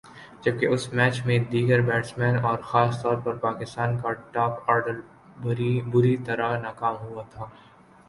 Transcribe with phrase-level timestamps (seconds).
[0.43, 4.99] جبکہ اس میچ میں دیگر بیٹسمین اور خاص طور پر پاکستان کا ٹاپ آرڈر
[5.91, 7.45] بری طرح ناکام ہوا تھا